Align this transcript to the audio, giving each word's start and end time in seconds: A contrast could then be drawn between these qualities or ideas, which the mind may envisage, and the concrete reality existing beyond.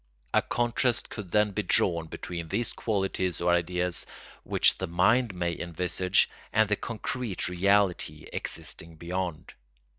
A 0.33 0.41
contrast 0.41 1.11
could 1.11 1.29
then 1.29 1.51
be 1.51 1.61
drawn 1.61 2.07
between 2.07 2.47
these 2.47 2.73
qualities 2.73 3.39
or 3.39 3.51
ideas, 3.53 4.07
which 4.41 4.79
the 4.79 4.87
mind 4.87 5.35
may 5.35 5.55
envisage, 5.59 6.27
and 6.51 6.67
the 6.67 6.75
concrete 6.75 7.47
reality 7.47 8.27
existing 8.33 8.95
beyond. 8.95 9.53